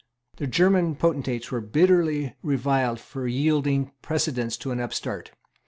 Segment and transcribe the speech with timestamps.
[0.37, 5.31] The German potentates were bitterly reviled for yielding precedence to an upstart.